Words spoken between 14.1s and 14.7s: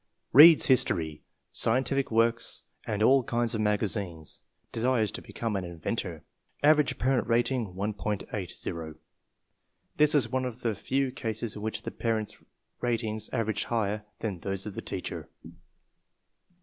than those